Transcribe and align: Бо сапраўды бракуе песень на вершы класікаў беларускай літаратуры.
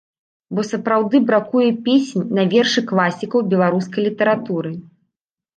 Бо 0.59 0.63
сапраўды 0.69 1.19
бракуе 1.31 1.67
песень 1.87 2.25
на 2.37 2.45
вершы 2.53 2.85
класікаў 2.93 3.47
беларускай 3.53 4.01
літаратуры. 4.09 4.71